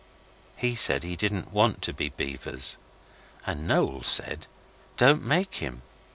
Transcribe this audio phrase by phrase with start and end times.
[0.55, 2.79] He said he didn't want to be beavers.
[3.45, 4.47] And Noel said
[4.97, 5.83] 'Don't make him.